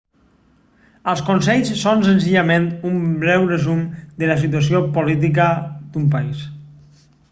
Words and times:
els 1.11 1.21
consells 1.27 1.69
són 1.81 2.01
senzillament 2.07 2.67
un 2.93 2.97
breu 3.27 3.47
resum 3.53 3.85
de 4.23 4.33
la 4.33 4.41
situació 4.47 4.85
política 5.01 5.51
d'un 5.77 6.13
país 6.17 6.47